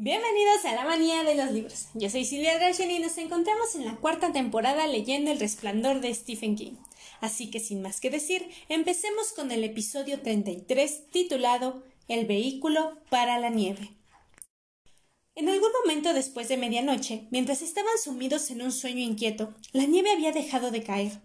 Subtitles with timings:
[0.00, 1.88] Bienvenidos a la manía de los libros.
[1.94, 6.14] Yo soy Silvia Drachel y nos encontramos en la cuarta temporada leyendo El resplandor de
[6.14, 6.74] Stephen King.
[7.20, 13.40] Así que sin más que decir, empecemos con el episodio 33 titulado El vehículo para
[13.40, 13.90] la nieve.
[15.34, 20.12] En algún momento después de medianoche, mientras estaban sumidos en un sueño inquieto, la nieve
[20.12, 21.20] había dejado de caer,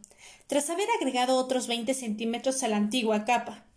[0.48, 3.68] tras haber agregado otros veinte centímetros a la antigua capa.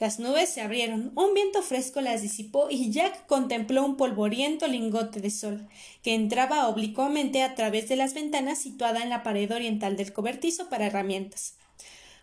[0.00, 5.20] Las nubes se abrieron, un viento fresco las disipó y Jack contempló un polvoriento lingote
[5.20, 5.68] de sol,
[6.02, 10.68] que entraba oblicuamente a través de las ventanas situada en la pared oriental del cobertizo
[10.68, 11.54] para herramientas.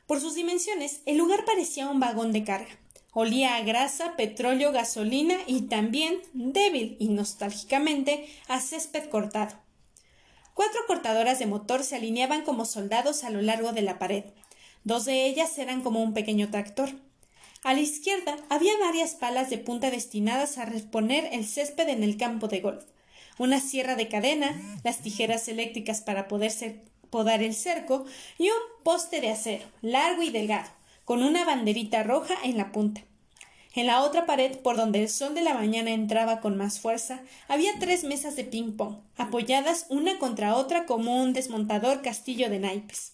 [0.06, 2.78] Por sus dimensiones, el lugar parecía un vagón de carga.
[3.14, 9.56] Olía a grasa, petróleo, gasolina y también, débil y nostálgicamente, a césped cortado.
[10.54, 14.26] Cuatro cortadoras de motor se alineaban como soldados a lo largo de la pared.
[14.84, 16.90] Dos de ellas eran como un pequeño tractor.
[17.64, 22.18] A la izquierda había varias palas de punta destinadas a reponer el césped en el
[22.18, 22.84] campo de golf,
[23.38, 26.52] una sierra de cadena, las tijeras eléctricas para poder
[27.12, 28.06] podar el cerco
[28.40, 30.72] y un poste de acero, largo y delgado,
[31.06, 33.02] con una banderita roja en la punta.
[33.76, 37.22] En la otra pared, por donde el sol de la mañana entraba con más fuerza,
[37.48, 43.12] había tres mesas de ping-pong, apoyadas una contra otra como un desmontador castillo de naipes.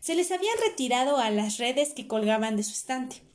[0.00, 3.25] Se les habían retirado a las redes que colgaban de su estante.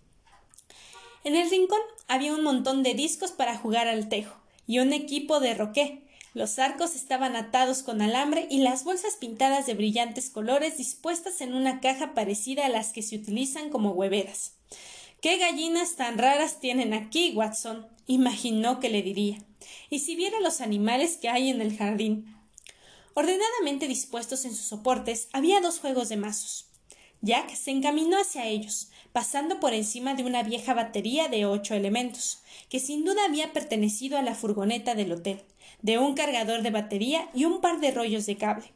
[1.23, 5.39] En el rincón había un montón de discos para jugar al tejo y un equipo
[5.39, 6.01] de roqué.
[6.33, 11.53] Los arcos estaban atados con alambre y las bolsas pintadas de brillantes colores dispuestas en
[11.53, 14.53] una caja parecida a las que se utilizan como hueveras.
[15.21, 17.85] ¿Qué gallinas tan raras tienen aquí, Watson?
[18.07, 19.37] imaginó que le diría.
[19.89, 22.35] Y si viera los animales que hay en el jardín.
[23.13, 26.71] Ordenadamente dispuestos en sus soportes, había dos juegos de mazos.
[27.21, 32.39] Jack se encaminó hacia ellos, pasando por encima de una vieja batería de ocho elementos,
[32.69, 35.41] que sin duda había pertenecido a la furgoneta del hotel,
[35.81, 38.71] de un cargador de batería y un par de rollos de cable.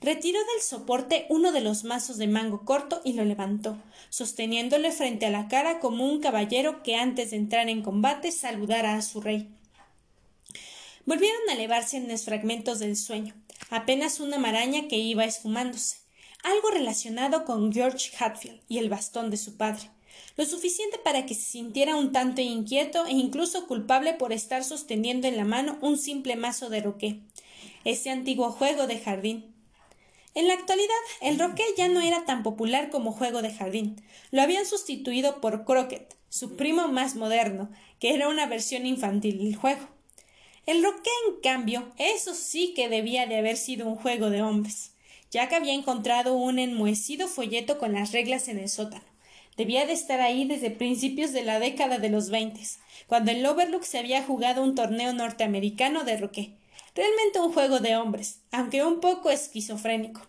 [0.00, 3.76] Retiró del soporte uno de los mazos de mango corto y lo levantó,
[4.10, 8.94] sosteniéndole frente a la cara como un caballero que antes de entrar en combate saludara
[8.94, 9.48] a su rey.
[11.04, 13.34] Volvieron a elevarse en los fragmentos del sueño,
[13.70, 16.07] apenas una maraña que iba esfumándose
[16.42, 19.90] algo relacionado con George Hatfield y el bastón de su padre,
[20.36, 25.26] lo suficiente para que se sintiera un tanto inquieto e incluso culpable por estar sosteniendo
[25.26, 27.20] en la mano un simple mazo de roqué,
[27.84, 29.54] ese antiguo juego de jardín.
[30.34, 34.00] En la actualidad, el roqué ya no era tan popular como juego de jardín.
[34.30, 39.56] Lo habían sustituido por croquet, su primo más moderno, que era una versión infantil del
[39.56, 39.88] juego.
[40.66, 44.92] El roqué, en cambio, eso sí que debía de haber sido un juego de hombres.
[45.30, 49.04] Jack había encontrado un enmohecido folleto con las reglas en el sótano.
[49.58, 52.62] Debía de estar ahí desde principios de la década de los veinte,
[53.06, 56.54] cuando en Overlook se había jugado un torneo norteamericano de roqué.
[56.94, 60.22] Realmente un juego de hombres, aunque un poco esquizofrénico.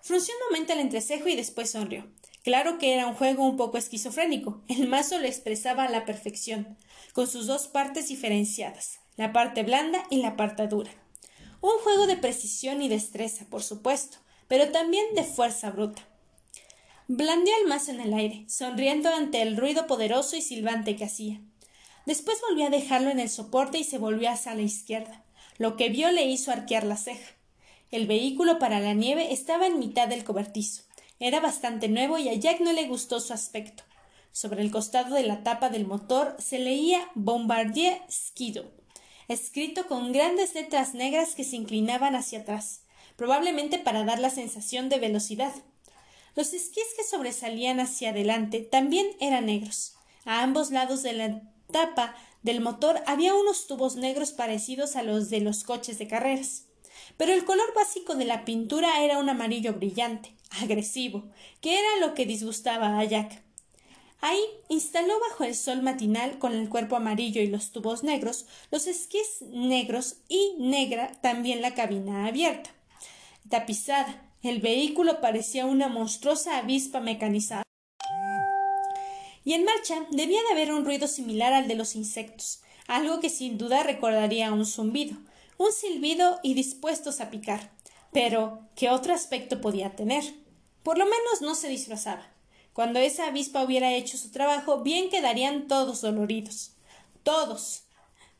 [0.00, 2.06] Frunció un momento el entrecejo y después sonrió.
[2.44, 4.62] Claro que era un juego un poco esquizofrénico.
[4.68, 6.78] El mazo lo expresaba a la perfección,
[7.12, 10.90] con sus dos partes diferenciadas, la parte blanda y la parte dura.
[11.64, 16.06] Un juego de precisión y destreza, por supuesto, pero también de fuerza bruta.
[17.08, 21.40] Blandió el mazo en el aire, sonriendo ante el ruido poderoso y silbante que hacía.
[22.04, 25.24] Después volvió a dejarlo en el soporte y se volvió hacia la izquierda.
[25.56, 27.32] Lo que vio le hizo arquear la ceja.
[27.90, 30.82] El vehículo para la nieve estaba en mitad del cobertizo.
[31.18, 33.84] Era bastante nuevo y a Jack no le gustó su aspecto.
[34.32, 38.83] Sobre el costado de la tapa del motor se leía Bombardier Skido
[39.28, 42.82] escrito con grandes letras negras que se inclinaban hacia atrás,
[43.16, 45.52] probablemente para dar la sensación de velocidad.
[46.34, 49.94] Los esquís que sobresalían hacia adelante también eran negros.
[50.24, 55.30] A ambos lados de la tapa del motor había unos tubos negros parecidos a los
[55.30, 56.64] de los coches de carreras.
[57.16, 61.30] Pero el color básico de la pintura era un amarillo brillante, agresivo,
[61.60, 63.43] que era lo que disgustaba a Jack.
[64.26, 68.86] Ahí instaló bajo el sol matinal con el cuerpo amarillo y los tubos negros, los
[68.86, 72.70] esquís negros y negra también la cabina abierta.
[73.50, 77.64] Tapizada, el vehículo parecía una monstruosa avispa mecanizada.
[79.44, 83.28] Y en marcha debía de haber un ruido similar al de los insectos, algo que
[83.28, 85.18] sin duda recordaría un zumbido,
[85.58, 87.72] un silbido y dispuestos a picar.
[88.10, 90.24] Pero, ¿qué otro aspecto podía tener?
[90.82, 92.33] Por lo menos no se disfrazaba.
[92.74, 96.72] Cuando esa avispa hubiera hecho su trabajo, bien quedarían todos doloridos.
[97.22, 97.84] Todos.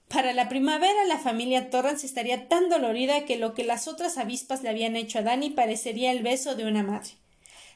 [0.08, 4.64] Para la primavera la familia Torrance estaría tan dolorida que lo que las otras avispas
[4.64, 7.10] le habían hecho a Dani parecería el beso de una madre.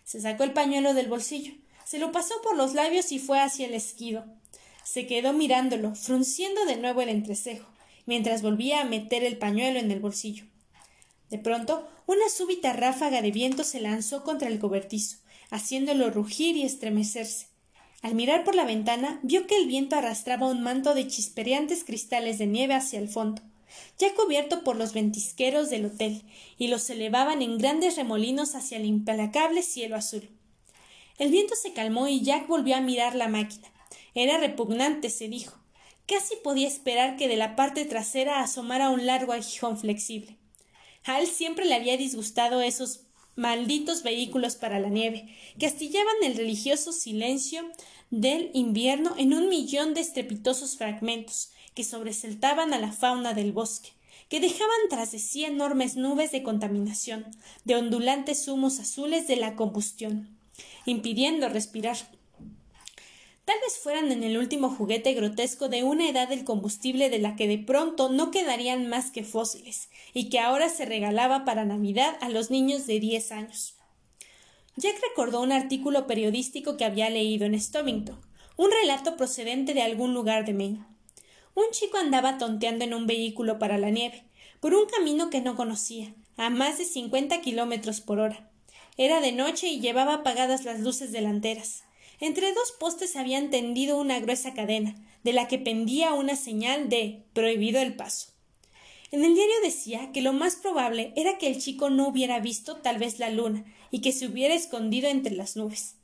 [0.04, 3.66] Se sacó el pañuelo del bolsillo, se lo pasó por los labios y fue hacia
[3.66, 4.24] el esquido.
[4.82, 7.68] Se quedó mirándolo, frunciendo de nuevo el entrecejo,
[8.04, 10.44] mientras volvía a meter el pañuelo en el bolsillo.
[11.30, 15.18] De pronto, una súbita ráfaga de viento se lanzó contra el cobertizo,
[15.50, 17.48] haciéndolo rugir y estremecerse.
[18.02, 22.38] Al mirar por la ventana, vio que el viento arrastraba un manto de chispereantes cristales
[22.38, 23.42] de nieve hacia el fondo,
[23.98, 26.22] ya cubierto por los ventisqueros del hotel,
[26.58, 30.28] y los elevaban en grandes remolinos hacia el implacable cielo azul.
[31.18, 33.66] El viento se calmó y Jack volvió a mirar la máquina.
[34.14, 35.58] Era repugnante, se dijo.
[36.06, 40.36] Casi podía esperar que de la parte trasera asomara un largo aguijón flexible.
[41.04, 43.07] A él siempre le había disgustado esos
[43.38, 47.62] malditos vehículos para la nieve, que astillaban el religioso silencio
[48.10, 53.90] del invierno en un millón de estrepitosos fragmentos que sobresaltaban a la fauna del bosque,
[54.28, 57.26] que dejaban tras de sí enormes nubes de contaminación,
[57.64, 60.36] de ondulantes humos azules de la combustión,
[60.84, 61.96] impidiendo respirar.
[63.48, 67.34] Tal vez fueran en el último juguete grotesco de una edad del combustible de la
[67.34, 72.18] que de pronto no quedarían más que fósiles, y que ahora se regalaba para Navidad
[72.20, 73.74] a los niños de diez años.
[74.76, 78.20] Jack recordó un artículo periodístico que había leído en Stovington,
[78.58, 80.84] un relato procedente de algún lugar de Maine.
[81.54, 84.24] Un chico andaba tonteando en un vehículo para la nieve,
[84.60, 88.50] por un camino que no conocía, a más de cincuenta kilómetros por hora.
[88.98, 91.87] Era de noche y llevaba apagadas las luces delanteras.
[92.20, 97.24] Entre dos postes habían tendido una gruesa cadena, de la que pendía una señal de
[97.32, 98.32] prohibido el paso.
[99.10, 102.76] En el diario decía que lo más probable era que el chico no hubiera visto
[102.76, 105.94] tal vez la luna y que se hubiera escondido entre las nubes.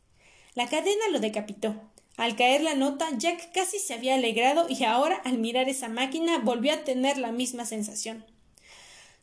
[0.55, 1.75] La cadena lo decapitó.
[2.17, 6.39] Al caer la nota, Jack casi se había alegrado y ahora, al mirar esa máquina,
[6.39, 8.25] volvió a tener la misma sensación.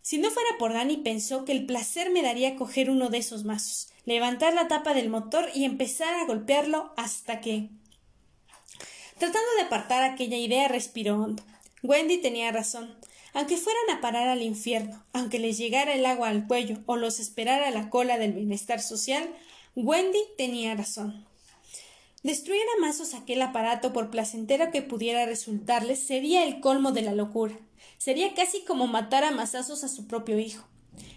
[0.02, 3.46] Si no fuera por Dani, pensó que el placer me daría coger uno de esos
[3.46, 7.70] mazos, levantar la tapa del motor y empezar a golpearlo hasta que.
[9.18, 11.44] Tratando de apartar aquella idea, respiró hondo.
[11.84, 12.96] Wendy tenía razón.
[13.34, 17.20] Aunque fueran a parar al infierno, aunque les llegara el agua al cuello o los
[17.20, 19.30] esperara la cola del bienestar social,
[19.76, 21.26] Wendy tenía razón.
[22.24, 27.14] Destruir a mazos aquel aparato, por placentero que pudiera resultarles, sería el colmo de la
[27.14, 27.58] locura.
[27.98, 30.68] Sería casi como matar a mazazos a su propio hijo.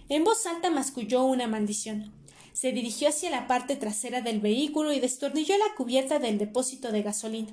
[0.08, 2.12] En voz alta masculló una maldición
[2.54, 7.02] se dirigió hacia la parte trasera del vehículo y destornilló la cubierta del depósito de
[7.02, 7.52] gasolina.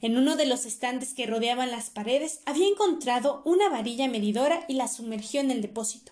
[0.00, 4.74] En uno de los estantes que rodeaban las paredes había encontrado una varilla medidora y
[4.74, 6.10] la sumergió en el depósito.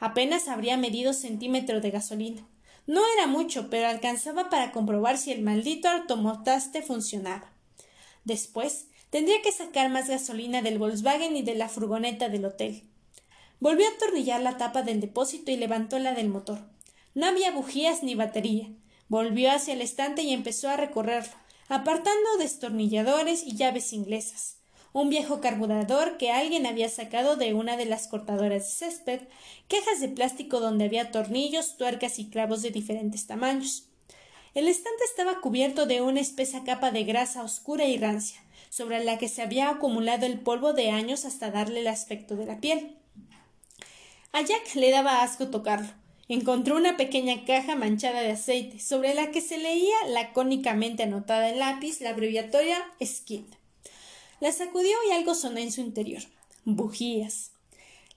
[0.00, 2.44] Apenas habría medido centímetro de gasolina.
[2.88, 7.52] No era mucho, pero alcanzaba para comprobar si el maldito automotaste funcionaba.
[8.24, 12.82] Después tendría que sacar más gasolina del Volkswagen y de la furgoneta del hotel.
[13.60, 16.73] Volvió a atornillar la tapa del depósito y levantó la del motor.
[17.14, 18.68] No había bujías ni batería.
[19.08, 21.32] Volvió hacia el estante y empezó a recorrerlo,
[21.68, 24.58] apartando destornilladores y llaves inglesas.
[24.92, 29.20] Un viejo carburador que alguien había sacado de una de las cortadoras de césped,
[29.68, 33.88] quejas de plástico donde había tornillos, tuercas y clavos de diferentes tamaños.
[34.54, 38.40] El estante estaba cubierto de una espesa capa de grasa oscura y rancia,
[38.70, 42.46] sobre la que se había acumulado el polvo de años hasta darle el aspecto de
[42.46, 42.96] la piel.
[44.32, 45.88] A Jack le daba asco tocarlo,
[46.28, 51.58] Encontró una pequeña caja manchada de aceite, sobre la que se leía lacónicamente anotada en
[51.58, 53.44] lápiz la abreviatoria SKID.
[54.40, 56.22] La sacudió y algo sonó en su interior.
[56.64, 57.50] Bujías.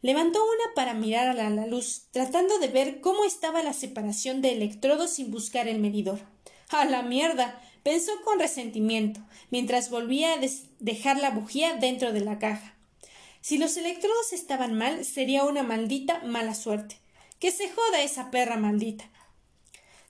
[0.01, 4.53] Levantó una para mirar a la, luz, tratando de ver cómo estaba la separación de
[4.53, 6.19] electrodos sin buscar el medidor.
[6.69, 7.61] ¡A la mierda!
[7.83, 10.39] pensó con resentimiento, mientras volvía a
[10.79, 12.75] dejar la bujía dentro de la caja.
[13.41, 16.97] Si los electrodos estaban mal, sería una maldita mala suerte.
[17.39, 19.09] Que se joda esa perra maldita.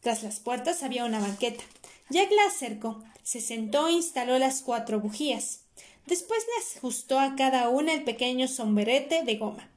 [0.01, 1.63] Tras las puertas había una banqueta.
[2.09, 5.61] Jack la acercó, se sentó e instaló las cuatro bujías.
[6.05, 9.69] Después le ajustó a cada una el pequeño sombrerete de goma.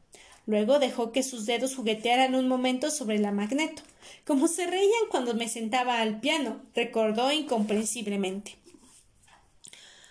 [0.46, 3.82] Luego dejó que sus dedos juguetearan un momento sobre la magneto,
[4.24, 8.56] como se reían cuando me sentaba al piano, recordó incomprensiblemente.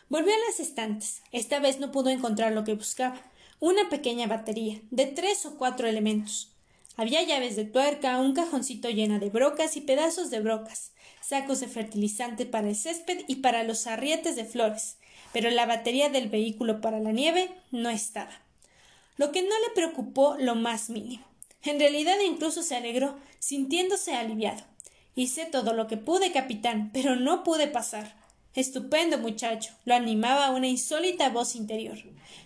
[0.09, 1.21] Volvió a las estantes.
[1.31, 3.21] Esta vez no pudo encontrar lo que buscaba.
[3.59, 6.51] Una pequeña batería, de tres o cuatro elementos.
[6.99, 10.91] Había llaves de tuerca, un cajoncito lleno de brocas y pedazos de brocas,
[11.21, 14.97] sacos de fertilizante para el césped y para los arrietes de flores,
[15.31, 18.41] pero la batería del vehículo para la nieve no estaba.
[19.15, 21.23] Lo que no le preocupó lo más mínimo.
[21.63, 24.65] En realidad incluso se alegró, sintiéndose aliviado.
[25.15, 28.13] Hice todo lo que pude, capitán, pero no pude pasar.
[28.55, 31.97] Estupendo, muchacho, lo animaba una insólita voz interior.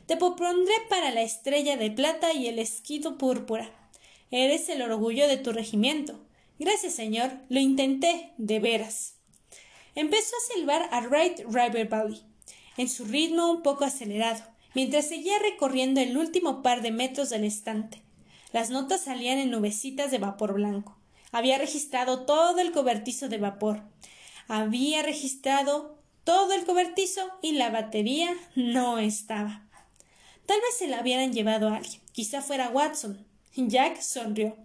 [0.05, 3.71] Te propondré para la estrella de plata y el esquido púrpura.
[4.35, 6.19] Eres el orgullo de tu regimiento.
[6.57, 7.29] Gracias, señor.
[7.49, 9.13] Lo intenté, de veras.
[9.93, 12.23] Empezó a silbar a Right River Valley.
[12.77, 17.43] en su ritmo un poco acelerado, mientras seguía recorriendo el último par de metros del
[17.43, 18.01] estante.
[18.51, 20.97] Las notas salían en nubecitas de vapor blanco.
[21.31, 23.83] Había registrado todo el cobertizo de vapor.
[24.47, 29.67] Había registrado todo el cobertizo y la batería no estaba.
[30.47, 32.01] Tal vez se la hubieran llevado a alguien.
[32.13, 33.27] Quizá fuera Watson.
[33.55, 34.57] Jack sonrió.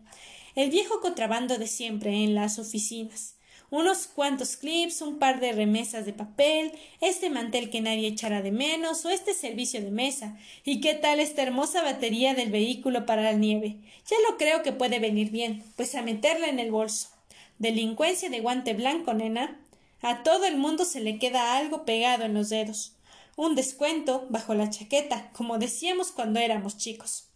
[0.55, 3.39] El viejo contrabando de siempre en las oficinas
[3.71, 8.51] unos cuantos clips, un par de remesas de papel, este mantel que nadie echará de
[8.51, 10.39] menos, o este servicio de mesa.
[10.65, 13.77] ¿Y qué tal esta hermosa batería del vehículo para la nieve?
[14.09, 17.09] Ya lo creo que puede venir bien, pues a meterla en el bolso.
[17.59, 19.61] Delincuencia de guante blanco, nena.
[20.01, 22.95] A todo el mundo se le queda algo pegado en los dedos.
[23.37, 27.28] Un descuento bajo la chaqueta, como decíamos cuando éramos chicos.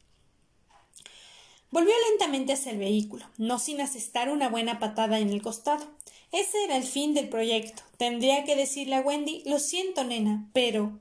[1.73, 5.87] Volvió lentamente hacia el vehículo, no sin asestar una buena patada en el costado.
[6.31, 7.83] Ese era el fin del proyecto.
[7.97, 11.01] Tendría que decirle a Wendy Lo siento, nena, pero.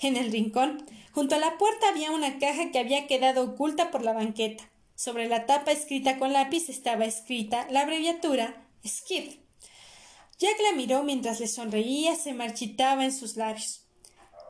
[0.00, 4.02] En el rincón, junto a la puerta había una caja que había quedado oculta por
[4.02, 4.68] la banqueta.
[4.96, 9.36] Sobre la tapa escrita con lápiz estaba escrita la abreviatura Skid.
[10.40, 13.82] Jack la miró mientras le sonreía, se marchitaba en sus labios.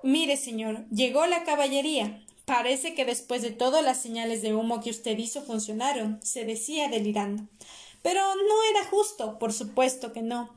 [0.02, 2.24] Mire, señor, llegó la caballería.
[2.48, 6.88] Parece que después de todo las señales de humo que usted hizo funcionaron, se decía
[6.88, 7.42] delirando.
[8.00, 10.48] Pero no era justo, por supuesto que no.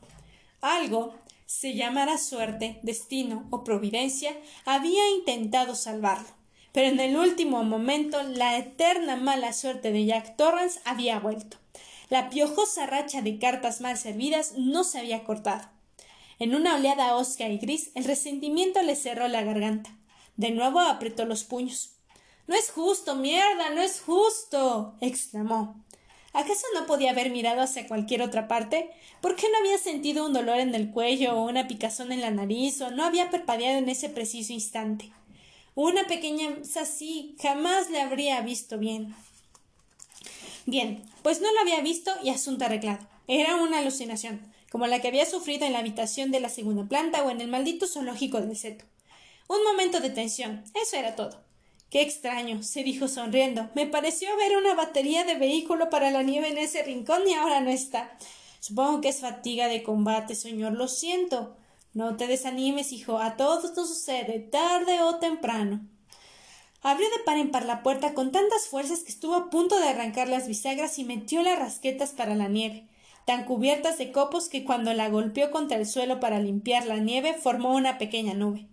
[0.62, 1.13] Algo,
[1.45, 4.31] se llamará suerte, destino o providencia,
[4.63, 6.29] había intentado salvarlo.
[6.71, 11.57] Pero en el último momento la eterna mala suerte de Jack Torrance había vuelto.
[12.07, 15.67] La piojosa racha de cartas mal servidas no se había cortado.
[16.39, 19.93] En una oleada osca y gris el resentimiento le cerró la garganta.
[20.41, 21.91] De nuevo apretó los puños.
[22.48, 24.95] No es justo, mierda, no es justo.
[25.00, 25.75] exclamó.
[26.33, 28.89] ¿Acaso no podía haber mirado hacia cualquier otra parte?
[29.21, 32.31] ¿Por qué no había sentido un dolor en el cuello o una picazón en la
[32.31, 35.12] nariz o no había parpadeado en ese preciso instante?
[35.75, 39.13] Una pequeña así jamás le habría visto bien.
[40.65, 43.07] Bien, pues no lo había visto y asunto arreglado.
[43.27, 47.21] Era una alucinación, como la que había sufrido en la habitación de la segunda planta
[47.21, 48.86] o en el maldito zoológico del seto.
[49.51, 51.43] Un momento de tensión, eso era todo.
[51.89, 53.70] Qué extraño, se dijo sonriendo.
[53.75, 57.60] Me pareció ver una batería de vehículo para la nieve en ese rincón y ahora
[57.60, 58.17] no está.
[58.62, 60.72] Supongo que es fatiga de combate, señor.
[60.72, 61.58] Lo siento.
[61.93, 63.17] No te desanimes, hijo.
[63.17, 65.81] A todos nos sucede, tarde o temprano.
[66.81, 69.89] Abrió de par en par la puerta con tantas fuerzas que estuvo a punto de
[69.89, 72.88] arrancar las bisagras y metió las rasquetas para la nieve,
[73.25, 77.34] tan cubiertas de copos que cuando la golpeó contra el suelo para limpiar la nieve
[77.34, 78.70] formó una pequeña nube.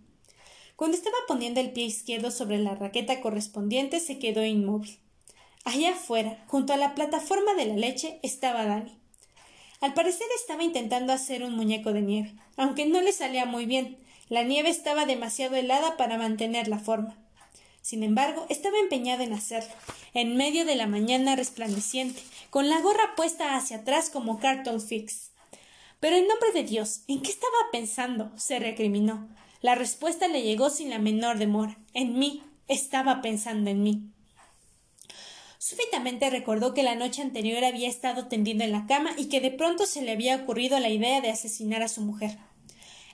[0.78, 4.96] Cuando estaba poniendo el pie izquierdo sobre la raqueta correspondiente, se quedó inmóvil.
[5.64, 8.96] Allá afuera, junto a la plataforma de la leche, estaba Dani.
[9.80, 13.98] Al parecer estaba intentando hacer un muñeco de nieve, aunque no le salía muy bien.
[14.28, 17.18] La nieve estaba demasiado helada para mantener la forma.
[17.82, 19.74] Sin embargo, estaba empeñado en hacerlo,
[20.14, 25.32] en medio de la mañana resplandeciente, con la gorra puesta hacia atrás como cartón fix.
[25.98, 28.30] Pero en nombre de Dios, ¿en qué estaba pensando?
[28.36, 29.28] se recriminó.
[29.60, 31.78] La respuesta le llegó sin la menor demora.
[31.94, 32.42] En mí.
[32.68, 34.02] Estaba pensando en mí.
[35.58, 39.50] Súbitamente recordó que la noche anterior había estado tendido en la cama y que de
[39.50, 42.36] pronto se le había ocurrido la idea de asesinar a su mujer.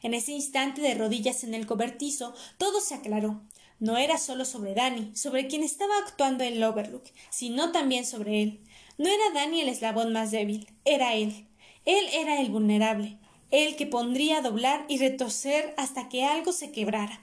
[0.02, 3.42] En ese instante de rodillas en el cobertizo, todo se aclaró.
[3.78, 8.60] No era solo sobre Danny, sobre quien estaba actuando el Overlook, sino también sobre él.
[8.98, 11.46] No era Danny el eslabón más débil, era él.
[11.84, 13.18] Él era el vulnerable,
[13.54, 17.20] el que pondría a doblar y retorcer hasta que algo se quebrara.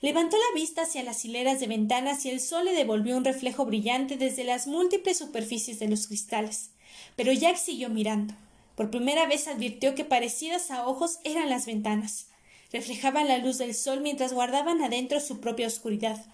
[0.00, 3.66] Levantó la vista hacia las hileras de ventanas y el sol le devolvió un reflejo
[3.66, 6.70] brillante desde las múltiples superficies de los cristales.
[7.16, 8.34] Pero Jack siguió mirando.
[8.74, 12.28] Por primera vez advirtió que parecidas a ojos eran las ventanas.
[12.72, 16.24] Reflejaban la luz del sol mientras guardaban adentro su propia oscuridad.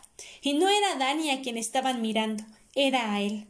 [0.43, 2.45] Y no era Dani a quien estaban mirando,
[2.77, 3.49] era a él.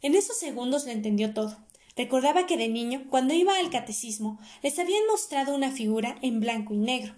[0.00, 1.58] En esos segundos lo entendió todo.
[2.00, 6.72] Recordaba que de niño, cuando iba al catecismo, les habían mostrado una figura en blanco
[6.72, 7.14] y negro.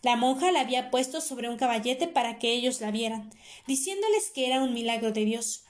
[0.00, 3.28] La monja la había puesto sobre un caballete para que ellos la vieran,
[3.66, 5.64] diciéndoles que era un milagro de Dios.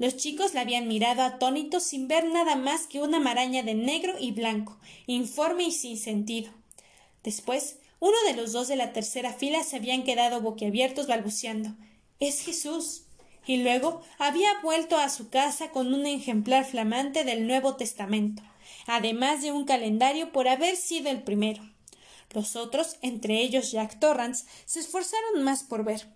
[0.00, 4.14] Los chicos la habían mirado atónitos sin ver nada más que una maraña de negro
[4.18, 6.50] y blanco, informe y sin sentido.
[7.22, 11.76] Después, uno de los dos de la tercera fila se habían quedado boquiabiertos balbuceando
[12.18, 13.03] Es Jesús
[13.46, 18.42] y luego había vuelto a su casa con un ejemplar flamante del Nuevo Testamento,
[18.86, 21.62] además de un calendario por haber sido el primero.
[22.30, 26.08] Los otros, entre ellos Jack Torrance, se esforzaron más por ver.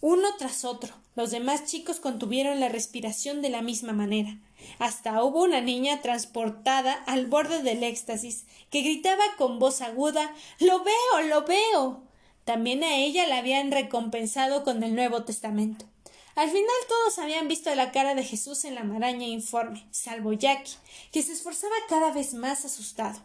[0.00, 4.38] Uno tras otro, los demás chicos contuvieron la respiración de la misma manera.
[4.80, 10.82] Hasta hubo una niña transportada al borde del éxtasis, que gritaba con voz aguda Lo
[10.82, 11.28] veo.
[11.28, 12.02] lo veo.
[12.44, 15.91] También a ella la habían recompensado con el Nuevo Testamento.
[16.34, 20.76] Al final todos habían visto la cara de Jesús en la maraña informe, salvo Jackie,
[21.12, 23.20] que se esforzaba cada vez más asustado.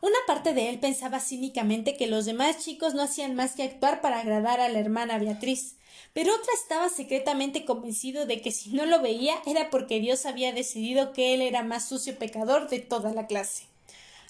[0.00, 4.00] Una parte de él pensaba cínicamente que los demás chicos no hacían más que actuar
[4.00, 5.76] para agradar a la hermana Beatriz,
[6.12, 10.52] pero otra estaba secretamente convencido de que si no lo veía era porque Dios había
[10.52, 13.64] decidido que él era más sucio pecador de toda la clase.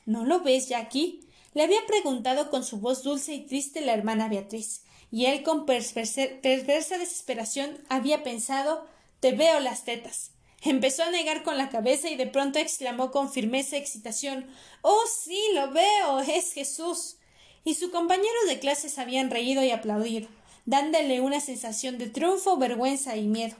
[0.04, 1.26] ¿No lo ves, Jackie?
[1.56, 5.66] le había preguntado con su voz dulce y triste la hermana Beatriz, y él con
[5.66, 8.86] perversa desesperación había pensado
[9.20, 10.32] Te veo las tetas.
[10.62, 14.46] Empezó a negar con la cabeza y de pronto exclamó con firmeza y excitación
[14.82, 16.20] Oh sí, lo veo.
[16.20, 17.16] es Jesús.
[17.64, 20.28] Y sus compañeros de clases habían reído y aplaudido,
[20.64, 23.56] dándole una sensación de triunfo, vergüenza y miedo.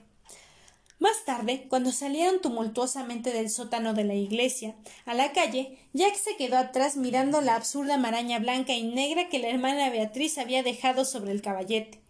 [0.98, 4.74] Más tarde, cuando salieron tumultuosamente del sótano de la iglesia
[5.04, 9.38] a la calle, Jack se quedó atrás mirando la absurda maraña blanca y negra que
[9.38, 12.00] la hermana Beatriz había dejado sobre el caballete.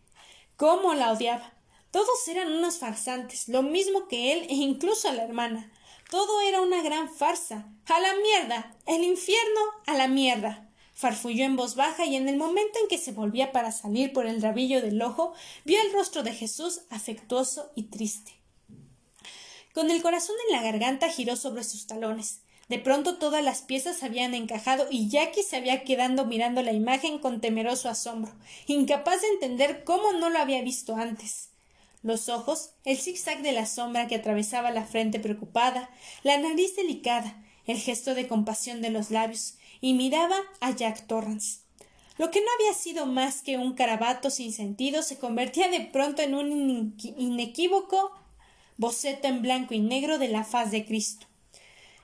[0.57, 1.52] ¿Cómo la odiaba?
[1.90, 5.73] Todos eran unos farsantes, lo mismo que él e incluso la hermana.
[6.09, 7.66] Todo era una gran farsa.
[7.87, 8.76] A la mierda.
[8.87, 10.69] El infierno a la mierda.
[10.95, 14.26] Farfulló en voz baja y en el momento en que se volvía para salir por
[14.26, 18.36] el rabillo del ojo, vio el rostro de Jesús afectuoso y triste.
[19.76, 22.40] Con el corazón en la garganta giró sobre sus talones.
[22.71, 27.18] De pronto todas las piezas habían encajado y Jackie se había quedado mirando la imagen
[27.18, 28.33] con temeroso asombro,
[28.66, 31.50] incapaz de entender cómo no lo había visto antes.
[32.02, 35.90] Los ojos, el zigzag de la sombra que atravesaba la frente preocupada,
[36.23, 41.59] la nariz delicada, el gesto de compasión de los labios, y miraba a Jack Torrance.
[42.16, 46.23] Lo que no había sido más que un carabato sin sentido se convertía de pronto
[46.23, 48.12] en un inequívoco
[48.76, 51.26] boceto en blanco y negro de la faz de Cristo.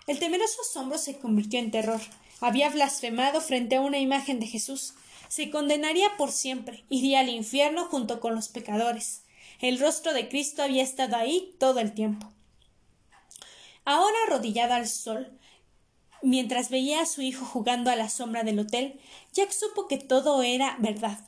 [0.06, 2.00] El temeroso asombro se convirtió en terror.
[2.40, 4.94] Había blasfemado frente a una imagen de Jesús.
[5.28, 9.22] Se condenaría por siempre, iría al infierno junto con los pecadores.
[9.60, 12.32] El rostro de Cristo había estado ahí todo el tiempo.
[13.84, 15.38] Ahora arrodillado al sol,
[16.22, 19.00] mientras veía a su hijo jugando a la sombra del hotel,
[19.32, 21.18] Jack supo que todo era verdad.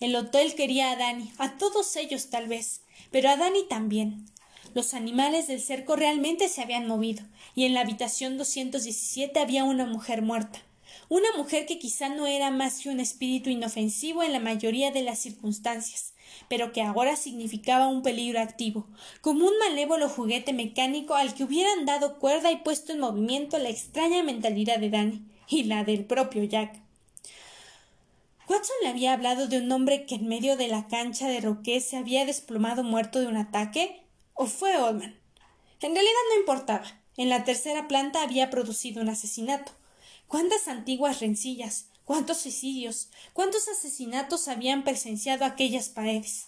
[0.00, 4.26] El hotel quería a Danny, a todos ellos tal vez, pero a Danny también.
[4.72, 7.24] Los animales del cerco realmente se habían movido,
[7.56, 10.60] y en la habitación 217 había una mujer muerta.
[11.08, 15.02] Una mujer que quizá no era más que un espíritu inofensivo en la mayoría de
[15.02, 16.14] las circunstancias,
[16.48, 18.86] pero que ahora significaba un peligro activo,
[19.20, 23.70] como un malévolo juguete mecánico al que hubieran dado cuerda y puesto en movimiento la
[23.70, 26.80] extraña mentalidad de Danny y la del propio Jack.
[28.48, 31.80] Watson le había hablado de un hombre que en medio de la cancha de roque
[31.80, 34.02] se había desplomado muerto de un ataque
[34.40, 35.20] o fue Oldman.
[35.82, 37.02] En realidad no importaba.
[37.18, 39.72] En la tercera planta había producido un asesinato.
[40.28, 41.90] ¿Cuántas antiguas rencillas?
[42.06, 43.10] ¿Cuántos suicidios?
[43.34, 46.46] ¿Cuántos asesinatos habían presenciado aquellas paredes?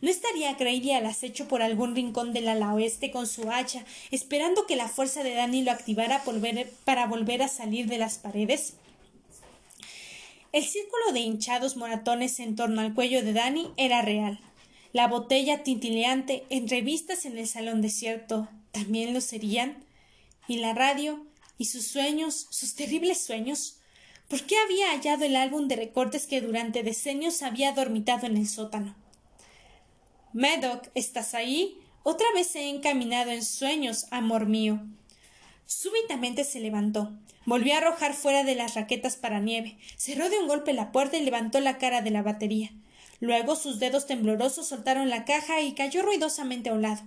[0.00, 4.64] ¿No estaría Grady al acecho por algún rincón del ala oeste con su hacha, esperando
[4.66, 6.22] que la fuerza de Danny lo activara
[6.84, 8.74] para volver a salir de las paredes?
[10.52, 14.38] El círculo de hinchados moratones en torno al cuello de Danny era real.
[14.92, 19.84] La botella tintileante en revistas en el salón desierto también lo serían.
[20.48, 21.24] Y la radio,
[21.56, 23.78] y sus sueños, sus terribles sueños.
[24.28, 28.48] ¿Por qué había hallado el álbum de recortes que durante decenios había dormitado en el
[28.48, 28.94] sótano?
[30.32, 31.78] Medoc, ¿estás ahí?
[32.02, 34.80] Otra vez he encaminado en sueños, amor mío.
[35.66, 37.12] Súbitamente se levantó,
[37.46, 41.16] volvió a arrojar fuera de las raquetas para nieve, cerró de un golpe la puerta
[41.16, 42.72] y levantó la cara de la batería.
[43.22, 47.02] Luego sus dedos temblorosos soltaron la caja y cayó ruidosamente a un lado.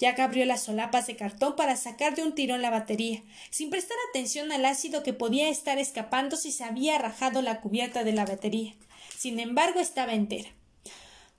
[0.00, 3.96] Jack abrió las solapas de cartón para sacar de un tirón la batería, sin prestar
[4.10, 8.26] atención al ácido que podía estar escapando si se había rajado la cubierta de la
[8.26, 8.74] batería.
[9.16, 10.50] Sin embargo, estaba entera.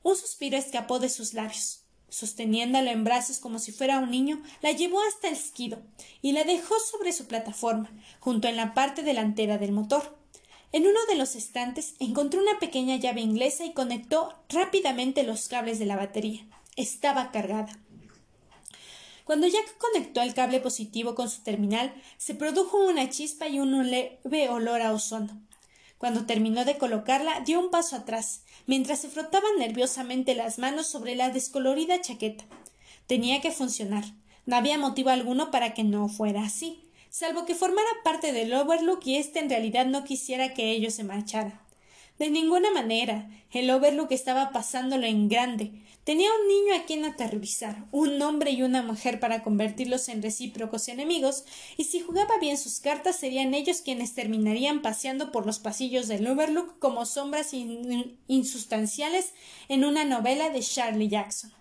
[0.02, 1.82] Un suspiro escapó de sus labios.
[2.08, 5.82] Sosteniéndola en brazos como si fuera un niño, la llevó hasta el esquido
[6.22, 7.92] y la dejó sobre su plataforma,
[8.22, 10.21] junto en la parte delantera del motor.
[10.74, 15.80] En uno de los estantes encontró una pequeña llave inglesa y conectó rápidamente los cables
[15.80, 16.46] de la batería.
[16.78, 17.78] Estaba cargada.
[19.26, 23.90] Cuando Jack conectó el cable positivo con su terminal, se produjo una chispa y un
[23.90, 25.42] leve olor a ozono.
[25.98, 31.16] Cuando terminó de colocarla, dio un paso atrás, mientras se frotaba nerviosamente las manos sobre
[31.16, 32.46] la descolorida chaqueta.
[33.08, 34.06] Tenía que funcionar.
[34.46, 36.81] No había motivo alguno para que no fuera así
[37.12, 41.04] salvo que formara parte del Overlook y éste en realidad no quisiera que ellos se
[41.04, 41.60] marcharan.
[42.18, 43.30] De ninguna manera.
[43.52, 45.72] El Overlook estaba pasándolo en grande.
[46.06, 50.88] Tenía un niño a quien aterrorizar, un hombre y una mujer para convertirlos en recíprocos
[50.88, 51.44] enemigos,
[51.78, 56.26] y si jugaba bien sus cartas serían ellos quienes terminarían paseando por los pasillos del
[56.26, 59.34] Overlook como sombras insustanciales
[59.68, 61.52] en una novela de Charlie Jackson.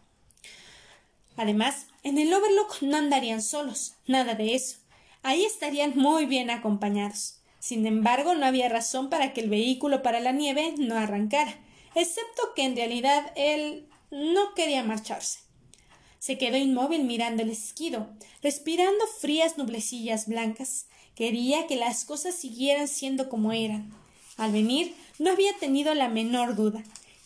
[1.36, 4.76] Además, en el Overlook no andarían solos, nada de eso.
[5.22, 7.40] Ahí estarían muy bien acompañados.
[7.58, 11.58] Sin embargo, no había razón para que el vehículo para la nieve no arrancara,
[11.94, 15.40] excepto que en realidad él no quería marcharse.
[16.18, 18.08] Se quedó inmóvil mirando el esquido,
[18.42, 20.86] respirando frías nublecillas blancas.
[21.14, 23.92] Quería que las cosas siguieran siendo como eran.
[24.36, 26.82] Al venir, no había tenido la menor duda.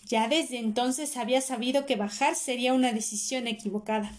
[0.09, 4.13] Ya desde entonces había sabido que bajar sería una decisión equivocada.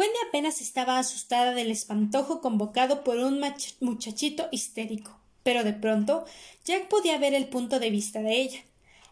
[0.00, 3.38] Wendy apenas estaba asustada del espantojo convocado por un
[3.80, 5.20] muchachito histérico.
[5.42, 6.24] Pero de pronto
[6.64, 8.60] Jack podía ver el punto de vista de ella.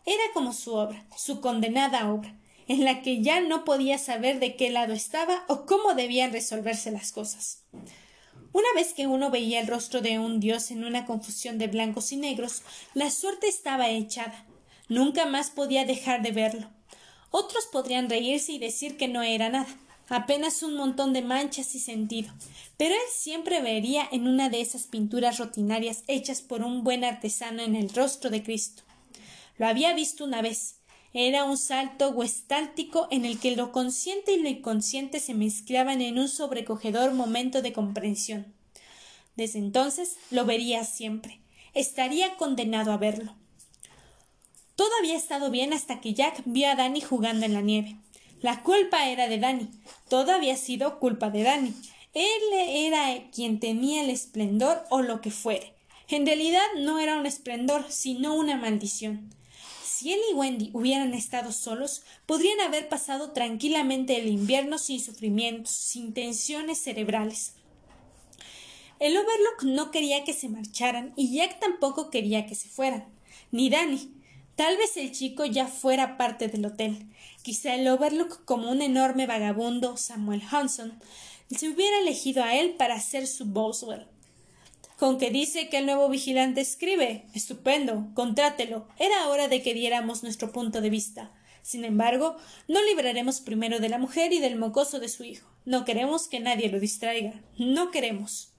[0.06, 2.34] Era como su obra, su condenada obra,
[2.68, 6.90] en la que ya no podía saber de qué lado estaba o cómo debían resolverse
[6.90, 7.64] las cosas.
[8.54, 12.12] Una vez que uno veía el rostro de un dios en una confusión de blancos
[12.12, 12.62] y negros,
[12.94, 14.46] la suerte estaba echada.
[14.88, 16.70] Nunca más podía dejar de verlo.
[17.30, 19.68] Otros podrían reírse y decir que no era nada,
[20.08, 22.32] apenas un montón de manchas y sentido,
[22.76, 27.62] pero él siempre vería en una de esas pinturas rutinarias hechas por un buen artesano
[27.62, 28.82] en el rostro de Cristo.
[29.58, 30.76] Lo había visto una vez.
[31.14, 36.18] Era un salto huestáltico en el que lo consciente y lo inconsciente se mezclaban en
[36.18, 38.54] un sobrecogedor momento de comprensión.
[39.36, 41.40] Desde entonces lo vería siempre.
[41.74, 43.34] Estaría condenado a verlo.
[44.76, 47.96] Todo había estado bien hasta que Jack vio a Danny jugando en la nieve.
[48.40, 49.68] La culpa era de Dani.
[50.08, 51.74] Todo había sido culpa de Dani.
[52.14, 55.74] Él era quien tenía el esplendor o lo que fuere.
[56.08, 59.30] En realidad no era un esplendor, sino una maldición.
[59.84, 65.72] Si él y Wendy hubieran estado solos, podrían haber pasado tranquilamente el invierno sin sufrimientos,
[65.72, 67.54] sin tensiones cerebrales.
[69.00, 73.06] El Overlook no quería que se marcharan y Jack tampoco quería que se fueran.
[73.50, 74.12] Ni Danny.
[74.58, 77.06] Tal vez el chico ya fuera parte del hotel.
[77.42, 80.98] Quizá el Overlook, como un enorme vagabundo, Samuel Hanson,
[81.48, 84.08] se hubiera elegido a él para ser su Boswell.
[84.98, 87.26] Con que dice que el nuevo vigilante escribe.
[87.34, 88.08] Estupendo.
[88.14, 88.88] Contrátelo.
[88.98, 91.30] Era hora de que diéramos nuestro punto de vista.
[91.62, 95.48] Sin embargo, no libraremos primero de la mujer y del mocoso de su hijo.
[95.66, 97.44] No queremos que nadie lo distraiga.
[97.58, 98.50] No queremos.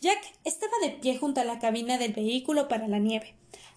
[0.00, 3.34] Jack estaba de pie junto a la cabina del vehículo para la nieve.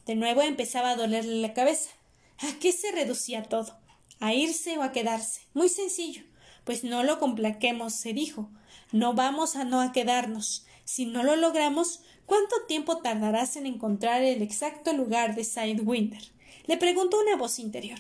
[0.08, 1.92] De nuevo empezaba a dolerle la cabeza.
[2.40, 3.78] ¿A qué se reducía todo?
[4.20, 5.42] a irse o a quedarse.
[5.54, 6.24] Muy sencillo.
[6.64, 8.50] Pues no lo complaquemos, se dijo.
[8.92, 10.66] No vamos a no a quedarnos.
[10.86, 16.24] Si no lo logramos, ¿cuánto tiempo tardarás en encontrar el exacto lugar de Sidewinder?
[16.66, 18.00] le preguntó una voz interior.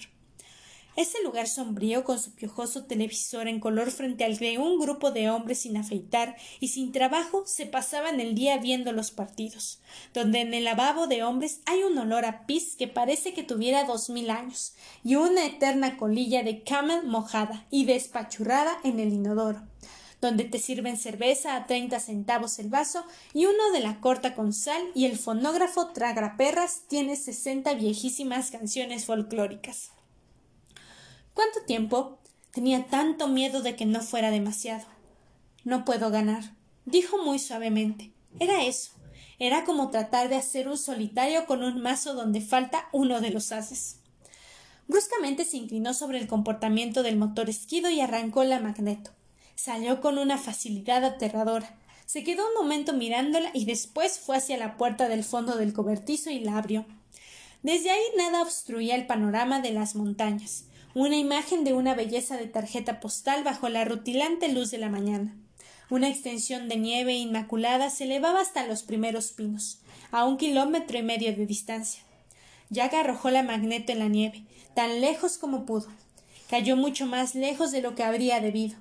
[0.98, 5.30] Ese lugar sombrío con su piojoso televisor en color frente al que un grupo de
[5.30, 9.80] hombres sin afeitar y sin trabajo se pasaban el día viendo los partidos,
[10.16, 13.84] donde en el lavabo de hombres hay un olor a pis que parece que tuviera
[13.84, 19.62] dos mil años, y una eterna colilla de camel mojada y despachurrada en el inodoro
[20.20, 23.06] donde te sirven cerveza a treinta centavos el vaso
[23.36, 29.06] y uno de la corta con sal y el fonógrafo Tragraperras tiene sesenta viejísimas canciones
[29.06, 29.92] folclóricas.
[31.38, 32.18] ¿Cuánto tiempo?
[32.50, 34.88] Tenía tanto miedo de que no fuera demasiado.
[35.64, 38.12] No puedo ganar, dijo muy suavemente.
[38.40, 38.94] Era eso.
[39.38, 43.52] Era como tratar de hacer un solitario con un mazo donde falta uno de los
[43.52, 43.98] haces.
[44.88, 49.12] Bruscamente se inclinó sobre el comportamiento del motor esquido y arrancó la magneto.
[49.54, 51.78] Salió con una facilidad aterradora.
[52.08, 56.32] Se quedó un momento mirándola y después fue hacia la puerta del fondo del cobertizo
[56.32, 56.88] y la abrió.
[57.62, 60.67] Desde ahí nada obstruía el panorama de las montañas
[61.00, 65.38] una imagen de una belleza de tarjeta postal bajo la rutilante luz de la mañana.
[65.92, 69.78] Una extensión de nieve inmaculada se elevaba hasta los primeros pinos,
[70.10, 72.02] a un kilómetro y medio de distancia.
[72.72, 75.86] Jack arrojó la magneto en la nieve, tan lejos como pudo.
[76.50, 78.76] Cayó mucho más lejos de lo que habría debido.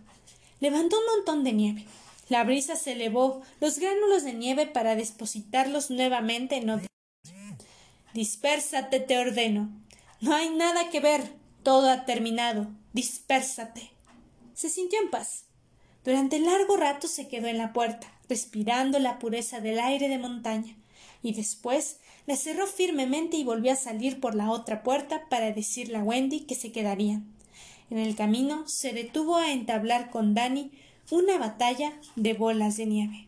[0.59, 1.85] Levantó un montón de nieve.
[2.31, 6.87] La brisa se elevó los gránulos de nieve para depositarlos nuevamente en otro.
[8.15, 9.69] Dispérsate, te ordeno.
[10.23, 11.45] No hay nada que ver.
[11.67, 12.69] Todo ha terminado.
[12.93, 13.91] Dispérsate.
[14.55, 15.47] Se sintió en paz.
[16.05, 20.77] Durante largo rato se quedó en la puerta, respirando la pureza del aire de montaña,
[21.25, 25.97] y después la cerró firmemente y volvió a salir por la otra puerta para decirle
[25.97, 27.35] a Wendy que se quedarían.
[27.91, 30.71] En el camino se detuvo a entablar con Danny
[31.11, 33.27] una batalla de bolas de nieve.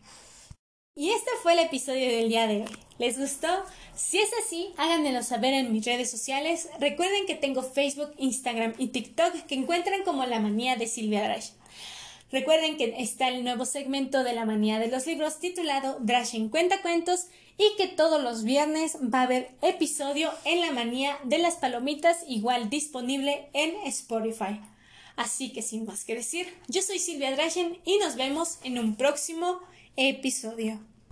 [0.99, 2.77] Y este fue el episodio del día de hoy.
[2.97, 3.47] ¿Les gustó?
[3.95, 6.67] Si es así, háganmelo saber en mis redes sociales.
[6.77, 11.51] Recuerden que tengo Facebook, Instagram y TikTok que encuentran como La Manía de Silvia Drash.
[12.33, 16.49] Recuerden que está el nuevo segmento de La Manía de los Libros titulado Drash en
[16.49, 21.37] Cuenta Cuentos y que todos los viernes va a haber episodio en La Manía de
[21.37, 24.59] las Palomitas igual disponible en Spotify.
[25.15, 28.97] Así que sin más que decir, yo soy Silvia Drachen y nos vemos en un
[28.97, 29.61] próximo
[29.95, 30.79] episodio.